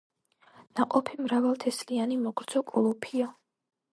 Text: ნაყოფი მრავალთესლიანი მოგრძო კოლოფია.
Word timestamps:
ნაყოფი 0.79 1.19
მრავალთესლიანი 1.25 2.19
მოგრძო 2.23 2.65
კოლოფია. 2.75 3.31